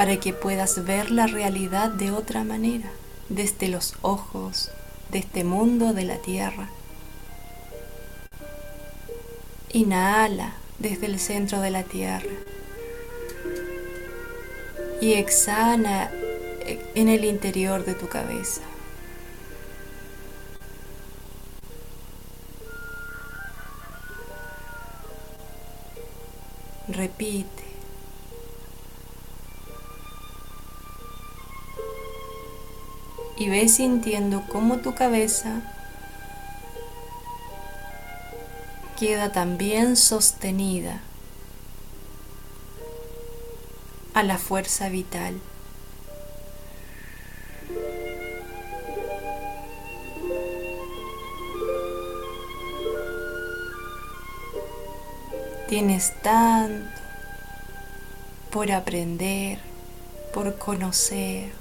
para 0.01 0.17
que 0.17 0.33
puedas 0.33 0.83
ver 0.87 1.11
la 1.11 1.27
realidad 1.27 1.91
de 1.91 2.11
otra 2.11 2.43
manera, 2.43 2.91
desde 3.29 3.69
los 3.69 3.97
ojos 4.01 4.71
de 5.11 5.19
este 5.19 5.45
mundo 5.45 5.93
de 5.93 6.05
la 6.05 6.17
tierra. 6.17 6.71
Inhala 9.75 10.55
desde 10.79 11.05
el 11.05 11.21
centro 11.21 11.61
de 11.61 11.71
la 11.71 11.83
tierra 11.83 12.33
y 15.03 15.13
exhala 15.13 16.11
en 16.95 17.11
el 17.11 17.27
interior 17.27 17.85
de 17.85 17.93
tu 17.93 18.09
cabeza. 18.09 18.63
Repite 26.89 27.70
Y 33.41 33.49
ve 33.49 33.69
sintiendo 33.69 34.45
cómo 34.47 34.81
tu 34.81 34.95
cabeza 34.95 35.63
queda 38.99 39.33
también 39.33 39.97
sostenida 39.97 41.01
a 44.13 44.23
la 44.25 44.37
fuerza 44.37 44.91
vital. 44.91 45.41
Tienes 55.67 56.13
tanto 56.21 57.01
por 58.51 58.71
aprender, 58.71 59.61
por 60.35 60.59
conocer, 60.59 61.53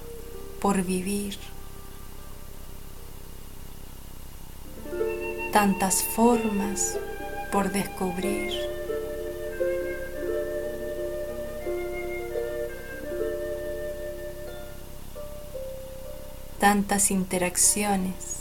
por 0.60 0.84
vivir. 0.84 1.38
Tantas 5.52 6.04
formas 6.04 6.98
por 7.52 7.72
descubrir. 7.72 8.54
Tantas 16.60 17.10
interacciones 17.10 18.40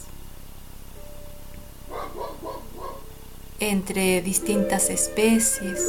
entre 3.61 4.21
distintas 4.23 4.91
especies 4.91 5.81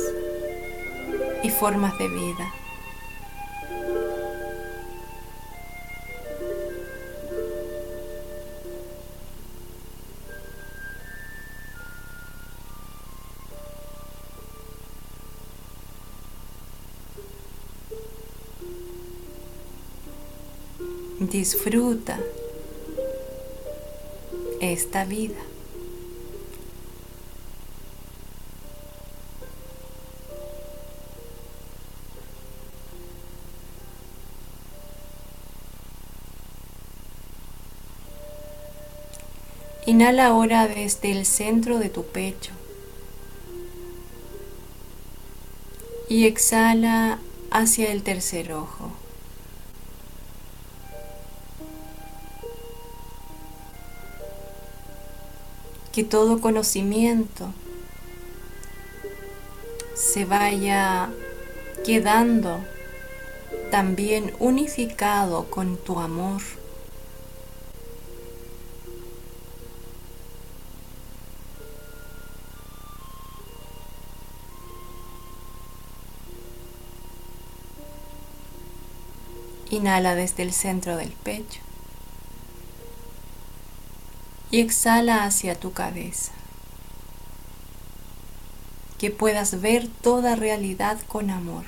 y 1.43 1.49
formas 1.49 1.97
de 1.97 2.07
vida. 2.07 2.53
Disfruta 21.39 22.19
esta 24.59 25.05
vida. 25.05 25.39
Inhala 39.85 40.25
ahora 40.25 40.67
desde 40.67 41.13
el 41.13 41.25
centro 41.25 41.79
de 41.79 41.87
tu 41.87 42.03
pecho 42.03 42.51
y 46.09 46.25
exhala 46.25 47.19
hacia 47.49 47.93
el 47.93 48.03
tercer 48.03 48.51
ojo. 48.51 48.78
Que 55.99 56.05
todo 56.05 56.39
conocimiento 56.39 57.53
se 59.95 60.23
vaya 60.23 61.09
quedando 61.85 62.63
también 63.69 64.31
unificado 64.39 65.51
con 65.51 65.75
tu 65.75 65.99
amor. 65.99 66.41
Inhala 79.69 80.15
desde 80.15 80.43
el 80.43 80.53
centro 80.53 80.95
del 80.95 81.11
pecho 81.11 81.59
y 84.51 84.61
exhala 84.61 85.23
hacia 85.23 85.59
tu 85.59 85.73
cabeza. 85.73 86.31
Que 88.97 89.11
puedas 89.11 89.61
ver 89.61 89.87
toda 89.87 90.35
realidad 90.35 90.99
con 91.07 91.29
amor. 91.29 91.65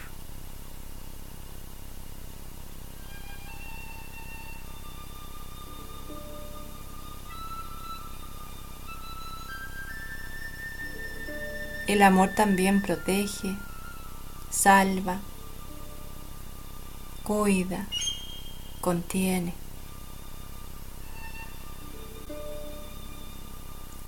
El 11.88 12.04
amor 12.04 12.34
también 12.36 12.82
protege, 12.82 13.58
salva, 14.50 15.20
cuida, 17.24 17.86
contiene. 18.80 19.61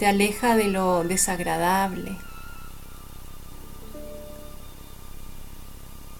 Te 0.04 0.10
aleja 0.10 0.58
de 0.58 0.68
lo 0.68 1.06
desagradable, 1.06 2.18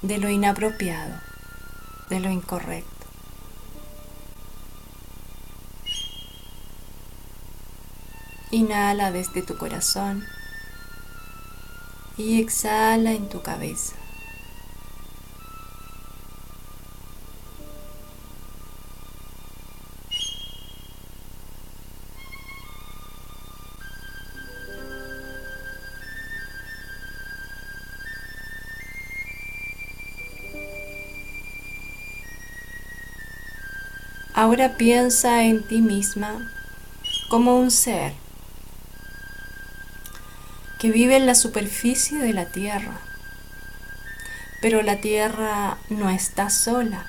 de 0.02 0.20
lo 0.20 0.30
inapropiado, 0.30 1.20
de 2.10 2.22
lo 2.22 2.30
incorrecto. 2.30 3.06
Inhala 8.52 9.12
desde 9.12 9.42
tu 9.42 9.58
corazón 9.58 10.24
y 12.16 12.40
exhala 12.40 13.12
en 13.12 13.28
tu 13.28 13.42
cabeza. 13.42 13.98
Ahora 34.44 34.76
piensa 34.76 35.44
en 35.44 35.64
ti 35.64 35.80
misma 35.80 36.52
como 37.30 37.56
un 37.56 37.72
ser 37.72 38.12
que 40.82 40.92
vive 40.92 41.16
en 41.16 41.26
la 41.26 41.34
superficie 41.34 42.18
de 42.18 42.34
la 42.34 42.52
tierra. 42.52 43.00
Pero 44.62 44.82
la 44.82 44.98
tierra 44.98 45.78
no 45.90 46.10
está 46.10 46.50
sola. 46.50 47.06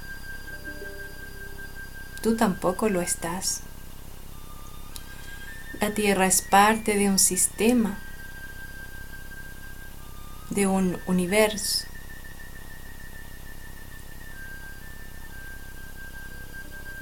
Tú 2.22 2.36
tampoco 2.36 2.88
lo 2.88 3.00
estás. 3.00 3.62
La 5.80 5.90
tierra 5.90 6.26
es 6.26 6.40
parte 6.40 6.96
de 6.96 7.10
un 7.10 7.18
sistema, 7.18 7.98
de 10.50 10.68
un 10.68 11.00
universo. 11.08 11.93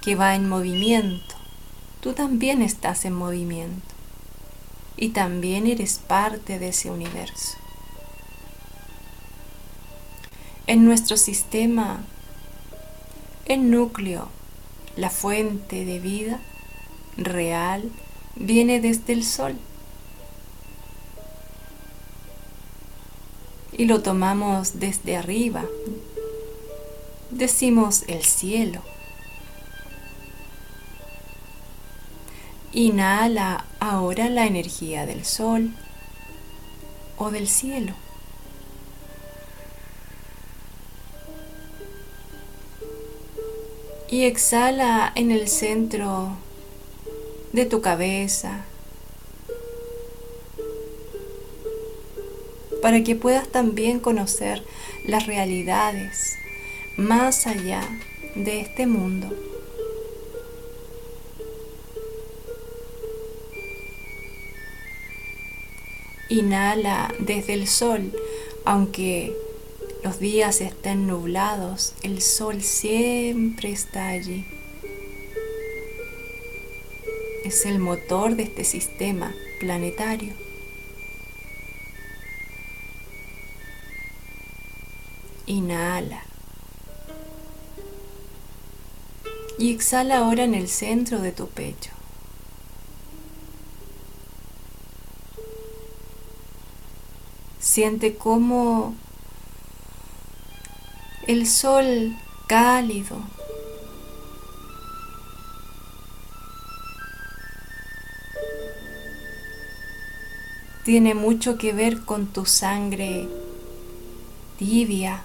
Que 0.03 0.17
va 0.17 0.35
en 0.35 0.49
movimiento. 0.49 1.37
Tú 2.01 2.13
también 2.13 2.61
estás 2.61 3.05
en 3.05 3.15
movimiento 3.15 3.95
y 4.97 5.11
también 5.11 5.67
eres 5.67 5.99
parte 5.99 6.59
de 6.59 6.69
ese 6.69 6.91
universo. 6.91 7.57
En 10.67 10.85
nuestro 10.85 11.17
sistema, 11.17 12.05
el 13.47 13.71
núcleo, 13.71 14.29
la 14.97 15.11
fuente 15.11 15.85
de 15.85 15.99
vida 16.01 16.41
real, 17.17 17.91
viene 18.37 18.81
desde 18.81 19.13
el 19.13 19.25
sol. 19.25 19.57
Y 23.73 23.87
lo 23.87 24.03
tomamos 24.03 24.81
desde 24.81 25.17
arriba. 25.17 25.65
Decimos 27.31 28.05
el 28.07 28.23
cielo. 28.23 28.83
Inhala 32.75 33.67
ahora 33.81 34.31
la 34.31 34.47
energía 34.47 35.05
del 35.05 35.27
sol 35.27 35.73
o 37.19 37.31
del 37.31 37.47
cielo. 37.47 37.93
Y 44.09 44.25
exhala 44.25 45.13
en 45.15 45.31
el 45.31 45.49
centro 45.49 46.37
de 47.53 47.67
tu 47.67 47.83
cabeza, 47.83 48.65
para 52.81 53.05
que 53.05 53.15
puedas 53.17 53.49
también 53.49 54.01
conocer 54.01 54.65
las 55.07 55.27
realidades 55.27 56.37
más 56.97 57.47
allá 57.47 57.83
de 58.35 58.61
este 58.61 58.87
mundo. 58.87 59.52
Inhala 66.33 67.15
desde 67.19 67.53
el 67.53 67.69
sol, 67.69 68.11
aunque 68.65 69.37
los 70.03 70.19
días 70.19 70.63
estén 70.63 71.07
nublados, 71.07 71.93
el 72.03 72.23
sol 72.23 72.63
siempre 72.63 73.71
está 73.71 74.09
allí. 74.09 74.47
Es 77.45 77.67
el 77.67 77.79
motor 77.81 78.35
de 78.35 78.45
este 78.45 78.65
sistema 78.65 79.35
planetario. 79.61 80.33
Inhala. 85.45 86.25
Y 89.59 89.75
exhala 89.75 90.17
ahora 90.17 90.45
en 90.45 90.55
el 90.55 90.69
centro 90.69 91.21
de 91.21 91.33
tu 91.33 91.49
pecho. 91.49 91.91
Siente 97.73 98.17
cómo 98.17 98.95
el 101.27 101.47
sol 101.47 102.15
cálido 102.47 103.17
tiene 110.85 111.15
mucho 111.15 111.57
que 111.57 111.73
ver 111.73 112.05
con 112.05 112.27
tu 112.27 112.45
sangre 112.45 113.27
tibia, 114.59 115.23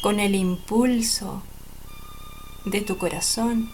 con 0.00 0.20
el 0.20 0.36
impulso 0.36 1.42
de 2.66 2.82
tu 2.82 2.98
corazón. 2.98 3.68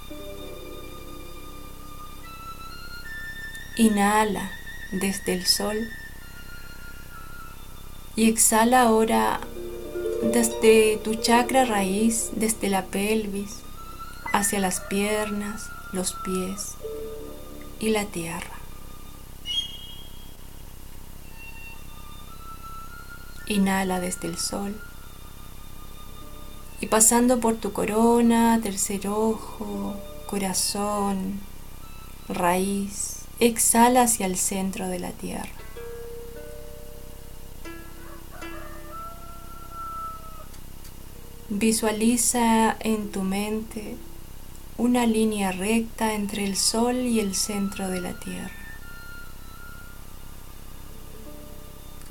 Inhala 3.76 4.52
desde 4.90 5.35
el 5.35 5.44
sol 5.44 5.87
y 8.18 8.28
exhala 8.28 8.83
ahora 8.83 9.38
desde 10.24 10.96
tu 10.96 11.14
chakra 11.14 11.64
raíz, 11.64 12.31
desde 12.33 12.68
la 12.68 12.87
pelvis, 12.87 13.61
hacia 14.33 14.59
las 14.59 14.81
piernas, 14.81 15.70
los 15.92 16.14
pies 16.24 16.74
y 17.78 17.90
la 17.90 18.07
tierra. 18.07 18.57
Inhala 23.46 24.00
desde 24.00 24.26
el 24.26 24.37
sol 24.37 24.74
y 26.81 26.88
pasando 26.88 27.38
por 27.38 27.54
tu 27.54 27.72
corona, 27.72 28.59
tercer 28.61 29.07
ojo, 29.07 29.94
corazón, 30.26 31.38
raíz, 32.28 33.18
exhala 33.38 34.02
hacia 34.02 34.26
el 34.26 34.37
centro 34.37 34.88
de 34.88 34.98
la 34.98 35.12
tierra. 35.12 35.58
Visualiza 41.50 42.76
en 42.78 43.11
tu 43.11 43.22
mente 43.22 43.96
una 44.76 45.06
línea 45.06 45.50
recta 45.50 46.12
entre 46.12 46.44
el 46.44 46.56
sol 46.56 46.96
y 46.96 47.20
el 47.20 47.34
centro 47.34 47.88
de 47.88 48.02
la 48.02 48.12
tierra. 48.20 48.52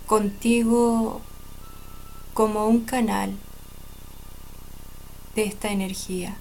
Contigo 0.07 1.21
como 2.33 2.65
un 2.65 2.81
canal 2.81 3.35
de 5.35 5.45
esta 5.45 5.69
energía. 5.69 6.35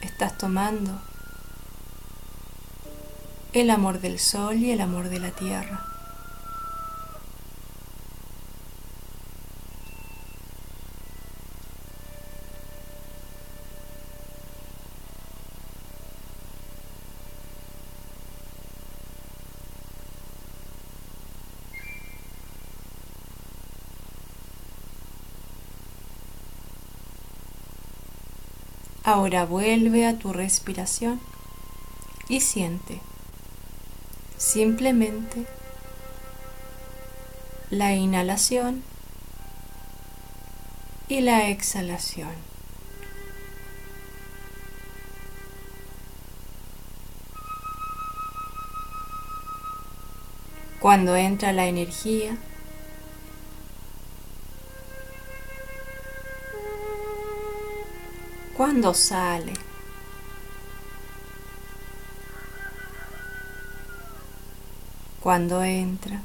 Estás 0.00 0.38
tomando 0.38 0.98
el 3.52 3.68
amor 3.68 4.00
del 4.00 4.18
sol 4.18 4.56
y 4.56 4.70
el 4.70 4.80
amor 4.80 5.10
de 5.10 5.18
la 5.18 5.32
tierra. 5.32 5.85
Ahora 29.06 29.44
vuelve 29.44 30.04
a 30.04 30.18
tu 30.18 30.32
respiración 30.32 31.20
y 32.28 32.40
siente 32.40 33.00
simplemente 34.36 35.46
la 37.70 37.94
inhalación 37.94 38.82
y 41.06 41.20
la 41.20 41.50
exhalación. 41.50 42.32
Cuando 50.80 51.14
entra 51.14 51.52
la 51.52 51.66
energía, 51.66 52.36
cuando 58.56 58.94
sale. 58.94 59.52
Cuando 65.20 65.62
entra. 65.62 66.22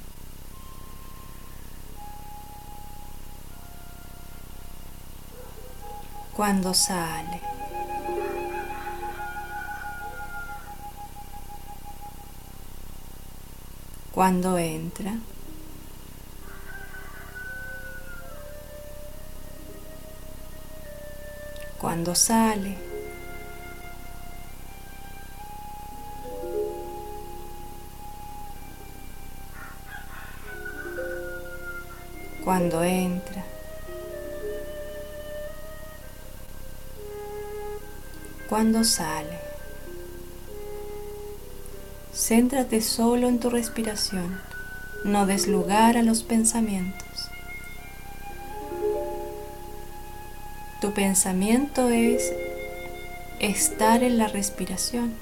Cuando 6.32 6.74
sale. 6.74 7.42
Cuando 14.14 14.58
entra. 14.58 15.16
Cuando 21.92 22.16
sale. 22.16 22.78
Cuando 32.46 32.82
entra. 32.82 33.44
Cuando 38.48 38.86
sale. 38.86 39.38
Céntrate 42.14 42.80
solo 42.80 43.28
en 43.28 43.42
tu 43.42 43.50
respiración. 43.50 44.40
No 45.04 45.26
des 45.26 45.46
lugar 45.46 45.98
a 45.98 46.04
los 46.04 46.24
pensamientos. 46.24 47.11
Tu 50.82 50.92
pensamiento 50.94 51.90
es 51.90 52.34
estar 53.40 54.02
en 54.02 54.18
la 54.18 54.28
respiración. 54.28 55.14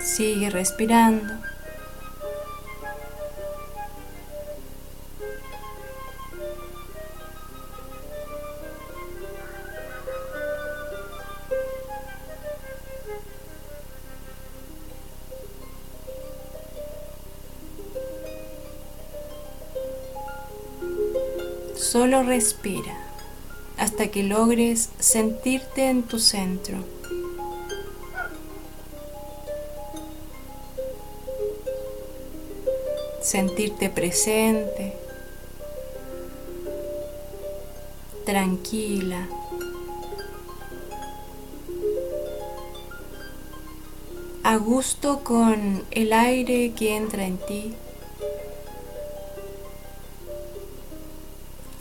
Sigue 0.00 0.50
respirando. 0.50 1.39
Solo 22.10 22.24
respira 22.24 22.92
hasta 23.78 24.08
que 24.08 24.24
logres 24.24 24.88
sentirte 24.98 25.88
en 25.88 26.02
tu 26.02 26.18
centro. 26.18 26.78
Sentirte 33.22 33.90
presente, 33.90 34.96
tranquila. 38.26 39.28
A 44.42 44.56
gusto 44.56 45.20
con 45.22 45.84
el 45.92 46.12
aire 46.12 46.72
que 46.76 46.96
entra 46.96 47.24
en 47.24 47.38
ti. 47.38 47.72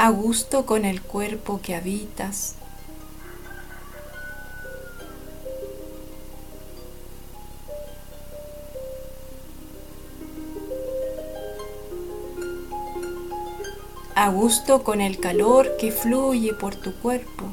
A 0.02 0.12
gusto 0.12 0.66
con 0.66 0.86
el 0.86 1.02
cuerpo 1.02 1.60
que 1.62 1.76
habitas. 1.76 2.56
a 14.16 14.30
gusto 14.30 14.84
con 14.84 15.00
el 15.00 15.20
calor 15.20 15.78
que 15.78 15.92
fluye 15.94 16.54
por 16.54 16.76
tu 16.76 16.94
cuerpo. 16.96 17.46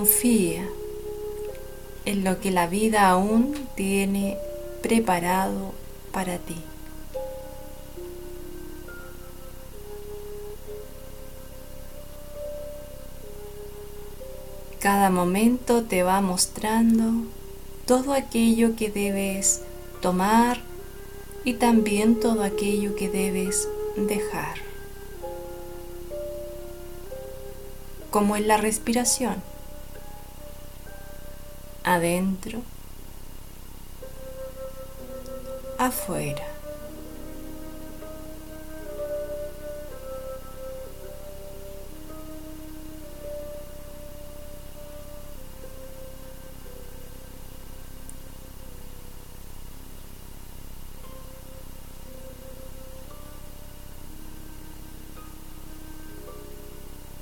Confía 0.00 0.66
en 2.06 2.24
lo 2.24 2.40
que 2.40 2.50
la 2.50 2.66
vida 2.66 3.10
aún 3.10 3.54
tiene 3.74 4.38
preparado 4.80 5.74
para 6.10 6.38
ti. 6.38 6.56
Cada 14.78 15.10
momento 15.10 15.82
te 15.82 16.02
va 16.02 16.22
mostrando 16.22 17.26
todo 17.84 18.14
aquello 18.14 18.76
que 18.76 18.90
debes 18.90 19.60
tomar 20.00 20.62
y 21.44 21.52
también 21.54 22.18
todo 22.18 22.42
aquello 22.42 22.96
que 22.96 23.10
debes 23.10 23.68
dejar. 23.96 24.56
Como 28.10 28.36
en 28.36 28.48
la 28.48 28.56
respiración 28.56 29.50
adentro, 31.90 32.62
afuera. 35.76 36.46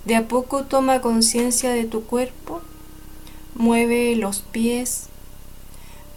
De 0.05 0.17
a 0.17 0.27
poco 0.27 0.65
toma 0.65 1.01
conciencia 1.01 1.71
de 1.71 1.85
tu 1.85 2.05
cuerpo 2.05 2.63
Mueve 3.59 4.17
los 4.17 4.41
pies, 4.41 5.09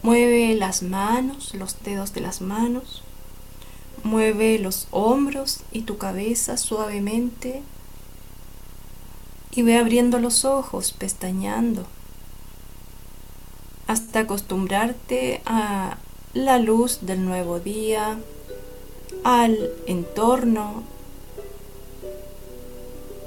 mueve 0.04 0.56
las 0.56 0.84
manos, 0.84 1.54
los 1.56 1.84
dedos 1.84 2.13
de 2.13 2.21
las 2.21 2.39
manos, 2.39 3.04
mueve 4.04 4.60
los 4.60 4.88
hombros 4.91 5.62
y 5.71 5.82
tu 5.82 5.97
cabeza 5.97 6.56
suavemente. 6.56 7.63
Y 9.54 9.63
ve 9.63 9.77
abriendo 9.77 10.19
los 10.19 10.45
ojos, 10.45 10.93
pestañando, 10.93 11.86
hasta 13.88 14.19
acostumbrarte 14.19 15.41
a 15.45 15.97
la 16.34 16.58
luz 16.60 16.99
del 17.01 17.25
nuevo 17.25 17.60
día, 17.60 18.17
al 19.23 19.71
entorno, 19.88 20.84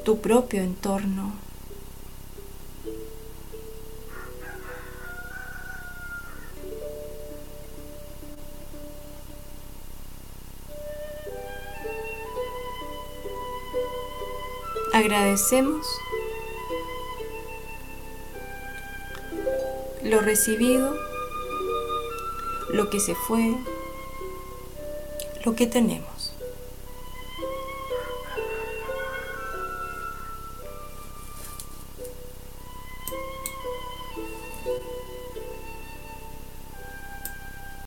tu 0.04 0.20
propio 0.20 0.62
entorno. 0.62 1.43
Agradecemos 14.94 15.84
lo 20.04 20.20
recibido, 20.20 20.96
lo 22.68 22.88
que 22.90 23.00
se 23.00 23.16
fue, 23.16 23.56
lo 25.44 25.56
que 25.56 25.66
tenemos. 25.66 26.13